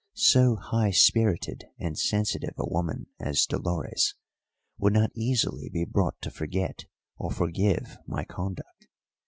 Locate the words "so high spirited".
0.15-1.65